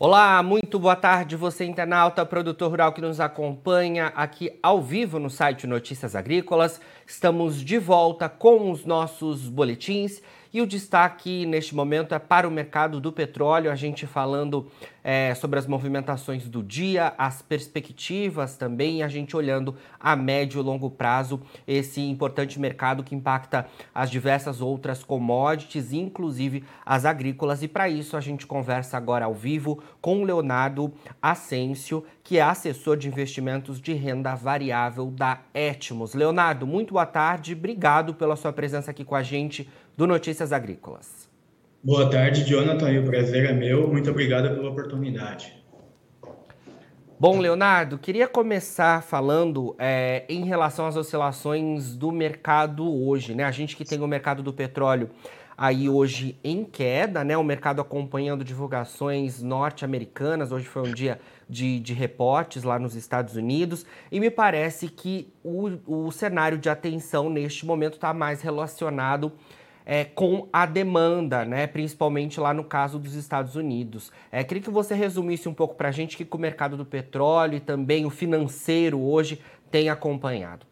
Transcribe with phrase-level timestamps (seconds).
[0.00, 5.28] Olá, muito boa tarde, você internauta, produtor rural que nos acompanha aqui ao vivo no
[5.28, 6.80] site Notícias Agrícolas.
[7.04, 10.22] Estamos de volta com os nossos boletins
[10.52, 14.66] e o destaque neste momento é para o mercado do petróleo, a gente falando
[15.04, 20.62] é, sobre as movimentações do dia, as perspectivas também, a gente olhando a médio e
[20.62, 27.62] longo prazo esse importante mercado que impacta as diversas outras commodities, inclusive as agrícolas.
[27.62, 32.96] E para isso a gente conversa agora ao vivo com Leonardo Asensio, que é assessor
[32.96, 36.14] de investimentos de renda variável da Etmos.
[36.14, 41.28] Leonardo, muito boa tarde, obrigado pela sua presença aqui com a gente do Notícias Agrícolas.
[41.82, 43.88] Boa tarde, Jonathan, o prazer é meu.
[43.88, 45.60] Muito obrigado pela oportunidade.
[47.18, 53.42] Bom, Leonardo, queria começar falando é, em relação às oscilações do mercado hoje, né?
[53.42, 55.10] A gente que tem o mercado do petróleo
[55.56, 57.36] aí hoje em queda, né?
[57.36, 60.52] O mercado acompanhando divulgações norte-americanas.
[60.52, 61.18] Hoje foi um dia
[61.50, 65.70] de, de reportes lá nos Estados Unidos e me parece que o,
[66.06, 69.32] o cenário de atenção neste momento está mais relacionado
[69.90, 71.66] é, com a demanda, né?
[71.66, 74.12] principalmente lá no caso dos Estados Unidos.
[74.30, 77.56] É, queria que você resumisse um pouco para a gente que o mercado do petróleo
[77.56, 80.67] e também o financeiro hoje tem acompanhado.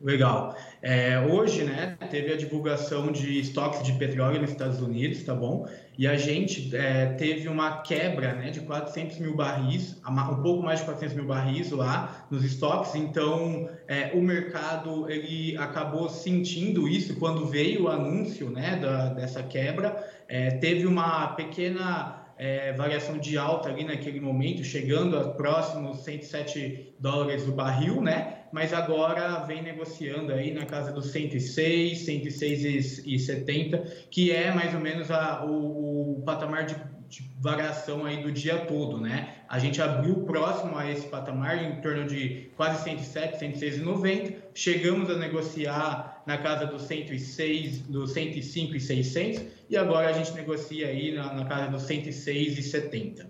[0.00, 0.54] Legal.
[0.82, 5.66] É, hoje, né, teve a divulgação de estoques de petróleo nos Estados Unidos, tá bom?
[5.96, 10.80] E a gente é, teve uma quebra, né, de 400 mil barris, um pouco mais
[10.80, 12.94] de 400 mil barris lá nos estoques.
[12.94, 19.42] Então, é, o mercado ele acabou sentindo isso quando veio o anúncio, né, da, dessa
[19.42, 19.96] quebra.
[20.28, 26.94] É, teve uma pequena é, variação de alta ali naquele momento, chegando a próximos 107
[26.98, 28.38] dólares o barril, né?
[28.52, 35.10] Mas agora vem negociando aí na casa dos 106, 106,70, que é mais ou menos
[35.10, 36.76] a, o, o patamar de
[37.08, 39.36] de variação aí do dia todo, né?
[39.48, 44.34] A gente abriu próximo a esse patamar em torno de quase 107, 106,90.
[44.54, 50.32] Chegamos a negociar na casa dos 106, dos 105 e 600 e agora a gente
[50.32, 53.26] negocia aí na, na casa dos 106,70.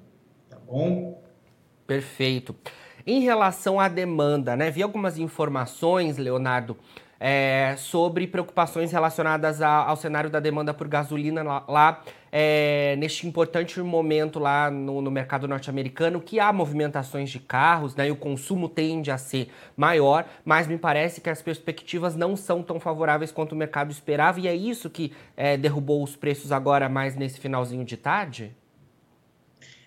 [0.48, 1.22] Tá bom?
[1.86, 2.54] Perfeito.
[3.06, 4.70] Em relação à demanda, né?
[4.70, 6.76] Vi algumas informações, Leonardo,
[7.20, 12.02] é, sobre preocupações relacionadas a, ao cenário da demanda por gasolina lá, lá
[12.36, 18.08] é, neste importante momento lá no, no mercado norte-americano, que há movimentações de carros, né,
[18.08, 22.60] e o consumo tende a ser maior, mas me parece que as perspectivas não são
[22.60, 26.88] tão favoráveis quanto o mercado esperava, e é isso que é, derrubou os preços agora
[26.88, 28.52] mais nesse finalzinho de tarde?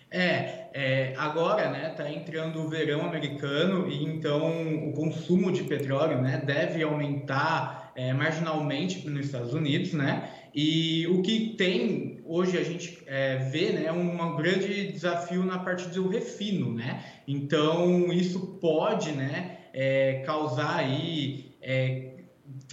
[0.09, 6.22] É, é, agora, né, tá entrando o verão americano e então o consumo de petróleo,
[6.22, 12.63] né, deve aumentar é, marginalmente nos Estados Unidos, né, e o que tem hoje a
[12.63, 19.12] gente é, vê, né, um grande desafio na parte do refino, né, então isso pode,
[19.12, 22.16] né, é, causar aí é,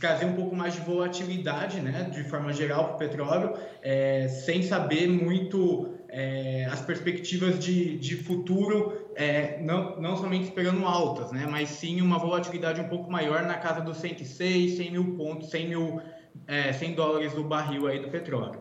[0.00, 3.52] trazer um pouco mais de volatilidade, né, de forma geral para o petróleo,
[3.82, 10.86] é, sem saber muito é, as perspectivas de, de futuro, é, não, não somente esperando
[10.86, 15.16] altas, né, mas sim uma volatilidade um pouco maior na casa dos 106, 100 mil
[15.16, 16.00] pontos, 100, mil,
[16.46, 18.60] é, 100 dólares do barril aí do petróleo.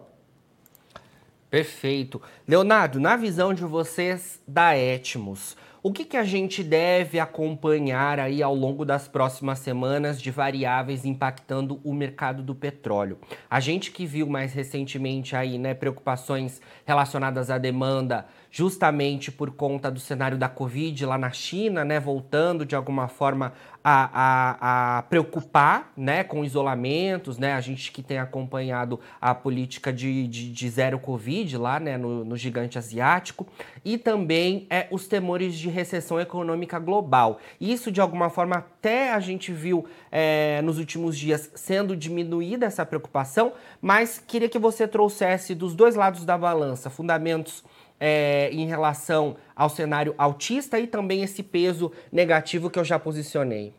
[1.50, 2.22] Perfeito.
[2.48, 8.42] Leonardo, na visão de vocês da Etmos, o que, que a gente deve acompanhar aí
[8.42, 13.18] ao longo das próximas semanas de variáveis impactando o mercado do petróleo?
[13.50, 19.92] A gente que viu mais recentemente aí, né, preocupações relacionadas à demanda justamente por conta
[19.92, 23.52] do cenário da Covid lá na China, né, voltando de alguma forma
[23.84, 29.92] a, a, a, preocupar né, com isolamentos, né, a gente que tem acompanhado a política
[29.92, 33.46] de, de, de zero Covid lá né, no, no, gigante asiático,
[33.84, 37.40] e também é, os temores de recessão econômica global.
[37.60, 42.86] Isso, de alguma forma, até a gente viu é, nos últimos dias sendo diminuída essa
[42.86, 47.64] preocupação, mas queria que você trouxesse dos dois lados da balança fundamentos
[48.06, 53.74] é, em relação ao cenário autista e também esse peso negativo que eu já posicionei.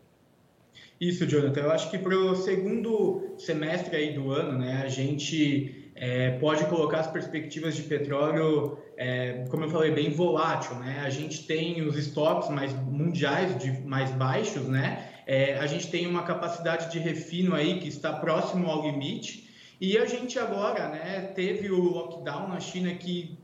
[0.99, 1.61] Isso, Jonathan.
[1.61, 6.65] Eu acho que para o segundo semestre aí do ano, né, a gente é, pode
[6.65, 10.77] colocar as perspectivas de petróleo, é, como eu falei, bem volátil.
[10.77, 11.03] Né?
[11.05, 15.07] A gente tem os estoques mais mundiais de mais baixos, né?
[15.27, 19.51] É, a gente tem uma capacidade de refino aí que está próximo ao limite.
[19.79, 23.44] E a gente agora, né, teve o lockdown na China que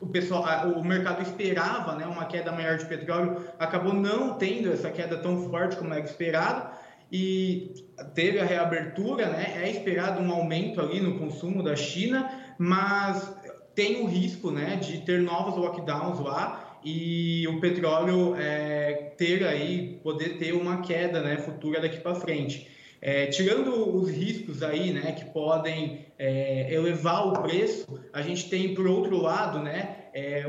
[0.00, 4.90] o pessoal, o mercado esperava, né, uma queda maior de petróleo, acabou não tendo essa
[4.90, 6.70] queda tão forte como era esperado
[7.10, 7.72] e
[8.14, 9.62] teve a reabertura, né?
[9.62, 13.34] É esperado um aumento ali no consumo da China, mas
[13.74, 19.98] tem o risco né, de ter novos lockdowns lá e o petróleo é, ter aí,
[20.02, 22.68] poder ter uma queda né, futura daqui para frente.
[23.00, 28.74] É, tirando os riscos aí, né, que podem é, elevar o preço, a gente tem,
[28.74, 30.44] por outro lado, né, é,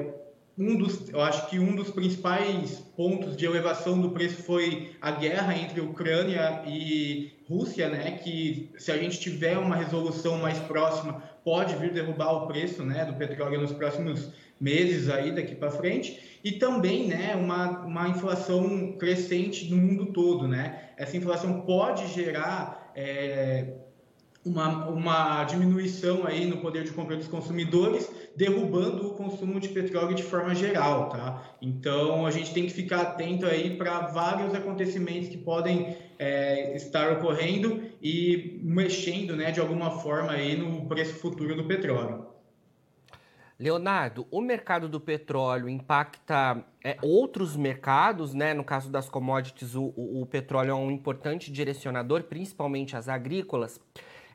[0.60, 5.10] um dos, eu acho que um dos principais pontos de elevação do preço foi a
[5.10, 11.24] guerra entre Ucrânia e Rússia, né, que se a gente tiver uma resolução mais próxima,
[11.46, 16.40] pode vir derrubar o preço, né, do petróleo nos próximos meses aí daqui para frente
[16.44, 20.46] e também né, uma, uma inflação crescente no mundo todo.
[20.46, 20.90] Né?
[20.98, 23.76] Essa inflação pode gerar é,
[24.46, 30.16] uma, uma diminuição aí no poder de compra dos consumidores, derrubando o consumo de petróleo
[30.16, 31.10] de forma geral.
[31.10, 31.44] Tá?
[31.62, 37.12] Então a gente tem que ficar atento aí para vários acontecimentos que podem é, estar
[37.14, 42.30] ocorrendo e mexendo né, de alguma forma aí no preço futuro do petróleo.
[43.60, 48.54] Leonardo, o mercado do petróleo impacta é, outros mercados, né?
[48.54, 53.78] No caso das commodities, o, o, o, petróleo é um importante direcionador, principalmente as agrícolas.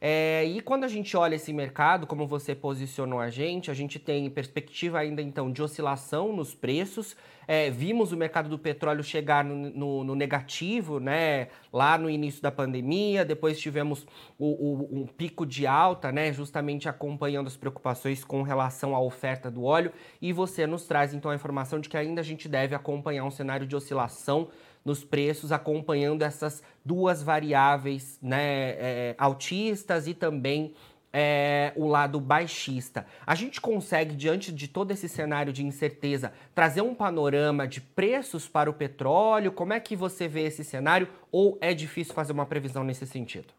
[0.07, 3.99] É, e quando a gente olha esse mercado, como você posicionou a gente, a gente
[3.99, 7.17] tem perspectiva ainda então de oscilação nos preços.
[7.49, 11.49] É, vimos o mercado do petróleo chegar no, no, no, negativo, né?
[11.73, 14.07] Lá no início da pandemia, depois tivemos
[14.39, 16.35] o, o, um pico de alta, né?
[16.35, 19.91] Justamente acompanhando as preocupações com relação à oferta do óleo.
[20.21, 23.31] E você nos traz então a informação de que ainda a gente deve acompanhar um
[23.31, 24.51] cenário de oscilação
[24.85, 30.75] nos preços, acompanhando essas duas variáveis né, é, altistas e também
[31.17, 33.07] é, o lado baixista.
[33.25, 38.49] A gente consegue, diante de todo esse cenário de incerteza, trazer um panorama de preços
[38.49, 39.53] para o petróleo?
[39.53, 41.09] Como é que você vê esse cenário?
[41.31, 43.55] Ou é difícil fazer uma previsão nesse sentido?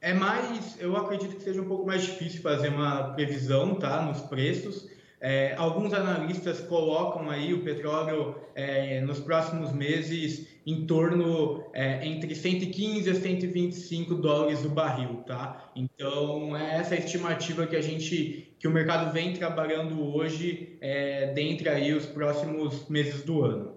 [0.00, 4.20] É mais, eu acredito que seja um pouco mais difícil fazer uma previsão, tá, nos
[4.22, 4.88] preços.
[5.20, 12.34] É, alguns analistas colocam aí o petróleo é, nos próximos meses em torno é, entre
[12.34, 15.70] 115 a 125 dólares o barril, tá?
[15.74, 21.68] Então é essa estimativa que a gente, que o mercado vem trabalhando hoje, é, dentre
[21.68, 23.74] aí os próximos meses do ano.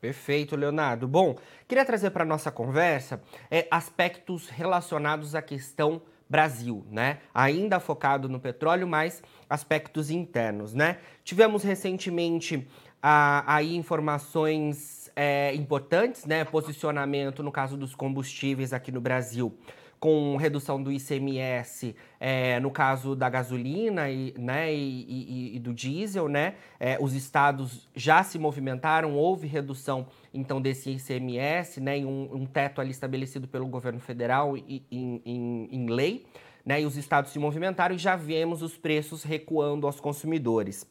[0.00, 1.08] Perfeito, Leonardo.
[1.08, 1.34] Bom,
[1.66, 6.02] queria trazer para nossa conversa é, aspectos relacionados à questão
[6.34, 7.18] Brasil, né?
[7.32, 10.98] Ainda focado no petróleo, mas aspectos internos, né?
[11.22, 12.66] Tivemos recentemente
[13.00, 16.44] ah, aí informações é, importantes, né?
[16.44, 19.56] Posicionamento no caso dos combustíveis aqui no Brasil
[20.04, 25.72] com redução do ICMS é, no caso da gasolina e, né, e, e, e do
[25.72, 26.56] diesel, né?
[26.78, 32.44] É, os estados já se movimentaram, houve redução então desse ICMS, né, em um, um
[32.44, 36.26] teto ali estabelecido pelo governo federal em, em, em lei,
[36.66, 36.82] né?
[36.82, 40.86] E os estados se movimentaram e já vemos os preços recuando aos consumidores.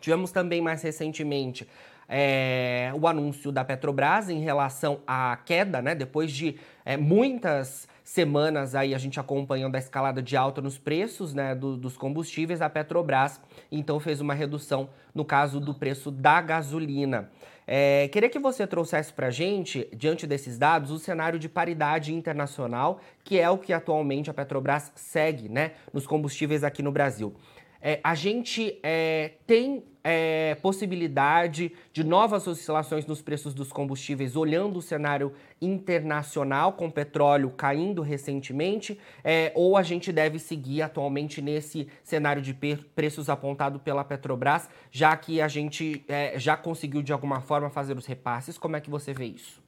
[0.00, 1.68] Tivemos também mais recentemente
[2.12, 5.94] é, o anúncio da Petrobras em relação à queda, né?
[5.94, 11.32] Depois de é, muitas semanas aí a gente acompanhando a escalada de alta nos preços
[11.32, 13.40] né, do, dos combustíveis, a Petrobras
[13.70, 17.30] então fez uma redução no caso do preço da gasolina.
[17.64, 22.12] É, queria que você trouxesse para a gente, diante desses dados, o cenário de paridade
[22.12, 27.32] internacional, que é o que atualmente a Petrobras segue né, nos combustíveis aqui no Brasil.
[27.80, 34.78] É, a gente é, tem é, possibilidade de novas oscilações nos preços dos combustíveis, olhando
[34.78, 41.88] o cenário internacional, com petróleo caindo recentemente, é, ou a gente deve seguir atualmente nesse
[42.02, 42.54] cenário de
[42.94, 47.96] preços apontado pela Petrobras, já que a gente é, já conseguiu de alguma forma fazer
[47.96, 48.56] os repasses?
[48.56, 49.60] Como é que você vê isso?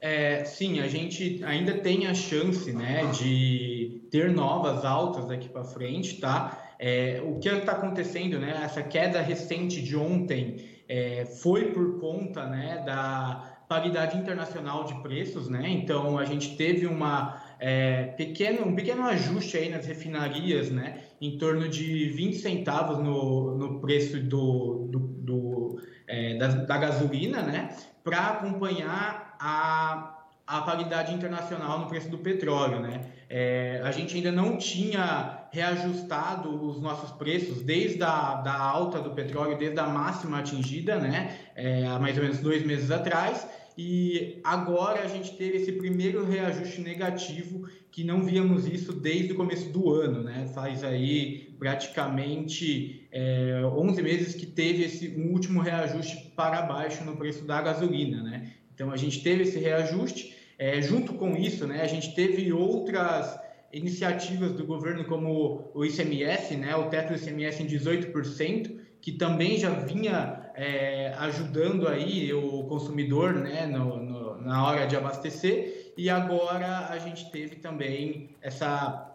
[0.00, 5.64] É, sim, a gente ainda tem a chance né, de ter novas altas daqui para
[5.64, 6.67] frente, tá?
[6.78, 8.60] É, o que está acontecendo, né?
[8.64, 15.48] Essa queda recente de ontem é, foi por conta né, da paridade internacional de preços,
[15.48, 15.68] né?
[15.68, 21.02] Então a gente teve uma é, pequeno, um pequeno ajuste aí nas refinarias, né?
[21.20, 27.42] Em torno de 20 centavos no, no preço do, do, do é, da, da gasolina,
[27.42, 27.76] né?
[28.02, 30.14] Para acompanhar a
[30.48, 33.02] a paridade internacional no preço do petróleo, né?
[33.28, 39.10] É, a gente ainda não tinha reajustado os nossos preços desde a da alta do
[39.10, 41.36] petróleo, desde a máxima atingida, né?
[41.54, 43.46] É, há mais ou menos dois meses atrás.
[43.76, 49.36] E agora a gente teve esse primeiro reajuste negativo, que não víamos isso desde o
[49.36, 50.50] começo do ano, né?
[50.52, 57.16] Faz aí praticamente é, 11 meses que teve esse um último reajuste para baixo no
[57.16, 58.52] preço da gasolina, né?
[58.74, 63.38] Então a gente teve esse reajuste é, junto com isso, né, a gente teve outras
[63.72, 69.58] iniciativas do governo como o ICMS, né, o teto do ICMS em 18%, que também
[69.58, 76.08] já vinha é, ajudando aí o consumidor né, no, no, na hora de abastecer, e
[76.08, 79.12] agora a gente teve também essa,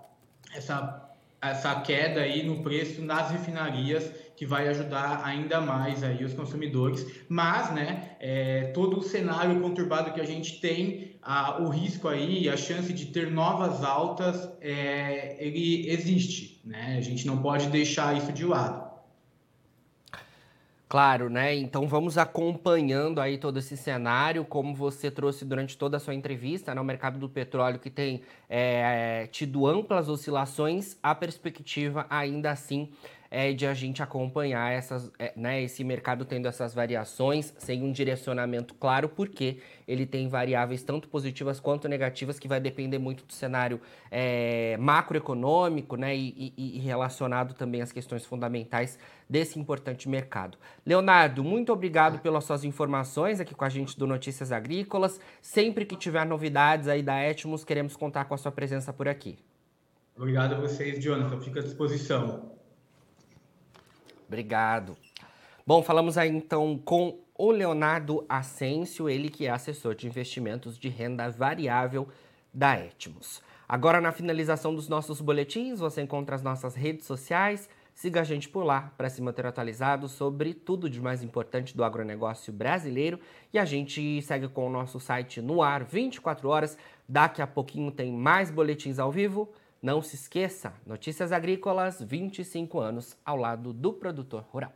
[0.56, 1.10] essa,
[1.42, 4.12] essa queda aí no preço nas refinarias,
[4.44, 10.12] que vai ajudar ainda mais aí os consumidores, mas né, é, todo o cenário conturbado
[10.12, 15.38] que a gente tem, a, o risco aí, a chance de ter novas altas, é,
[15.40, 16.98] ele existe, né?
[16.98, 18.84] a gente não pode deixar isso de lado.
[20.90, 21.56] Claro, né?
[21.56, 26.76] Então vamos acompanhando aí todo esse cenário, como você trouxe durante toda a sua entrevista,
[26.76, 26.84] né?
[26.84, 32.92] Mercado do petróleo que tem é, tido amplas oscilações, a perspectiva ainda assim
[33.34, 37.92] é de a gente acompanhar essas, é, né, esse mercado tendo essas variações sem um
[37.92, 43.34] direcionamento claro, porque ele tem variáveis tanto positivas quanto negativas que vai depender muito do
[43.34, 50.56] cenário é, macroeconômico né, e, e, relacionado também às questões fundamentais desse importante mercado.
[50.86, 55.20] Leonardo, muito obrigado pelas suas informações aqui com a gente do Notícias Agrícolas.
[55.42, 59.40] Sempre que tiver novidades aí da Etmos, queremos contar com a sua presença por aqui.
[60.16, 61.42] Obrigado a vocês, Jonathan.
[61.42, 62.53] Fico à disposição.
[64.34, 64.98] Obrigado.
[65.64, 70.90] Bom, falamos aí então com o Leonardo Asensio, ele que é assessor de investimentos de
[70.90, 72.08] renda variável
[72.52, 73.44] da Etmos.
[73.70, 77.70] Agora, na finalização dos nossos boletins, você encontra as nossas redes sociais.
[77.94, 81.84] Siga a gente por lá para se manter atualizado sobre tudo de mais importante do
[81.84, 83.20] agronegócio brasileiro.
[83.54, 86.76] E a gente segue com o nosso site no ar 24 horas.
[87.08, 89.48] Daqui a pouquinho tem mais boletins ao vivo.
[89.84, 94.72] Não se esqueça, Notícias Agrícolas, 25 anos ao lado do produtor rural.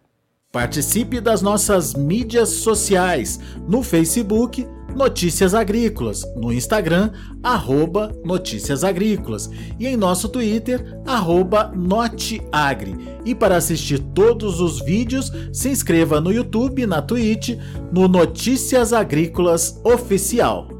[0.51, 9.49] Participe das nossas mídias sociais, no Facebook Notícias Agrícolas, no Instagram, arroba Notícias Agrícolas
[9.79, 12.97] e em nosso Twitter, arroba Noteagri.
[13.23, 17.57] E para assistir todos os vídeos, se inscreva no YouTube, na Twitch,
[17.93, 20.76] no Notícias Agrícolas Oficial.